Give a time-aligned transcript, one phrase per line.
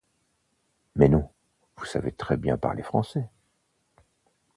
[0.95, 1.29] Mais non,
[1.77, 3.29] vous savez très bien parler français.